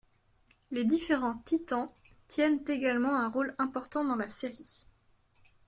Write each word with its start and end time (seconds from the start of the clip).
Les 0.71 0.83
différents 0.83 1.37
Titans 1.45 1.85
tiennent 2.27 2.63
également 2.67 3.19
un 3.21 3.27
rôle 3.27 3.53
important 3.59 4.03
dans 4.03 4.15
la 4.15 4.31
série. 4.31 4.87